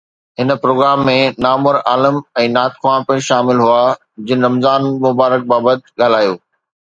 هن 0.37 0.49
پروگرام 0.63 0.99
۾ 1.09 1.17
نامور 1.45 1.75
عالم 1.89 2.15
۽ 2.43 2.45
نعت 2.55 2.73
خوان 2.85 2.99
پڻ 3.09 3.17
شامل 3.29 3.57
هئا 3.65 3.83
جن 4.31 4.37
رمضان 4.49 4.81
المبارڪ 4.89 5.41
بابت 5.55 5.79
ڳالهايو 6.01 6.35